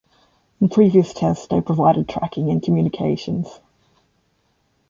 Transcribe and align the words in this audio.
In 0.59 0.67
previous 0.67 1.13
tests 1.13 1.45
they 1.45 1.61
provided 1.61 2.09
tracking 2.09 2.49
and 2.49 2.63
communications. 2.63 3.59